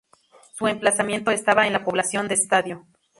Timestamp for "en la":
1.67-1.83